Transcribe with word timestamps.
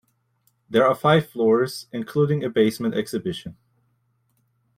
There 0.67 0.83
are 0.83 0.95
five 0.95 1.29
floors, 1.29 1.85
including 1.91 2.43
a 2.43 2.49
basement 2.49 2.95
exhibition. 2.95 3.55